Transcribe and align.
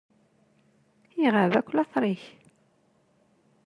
Iɣab 1.25 1.53
akk 1.59 1.69
later-ik. 1.75 2.23